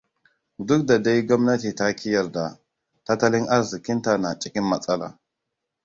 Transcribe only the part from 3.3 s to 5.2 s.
arzikinta na cikin matsala.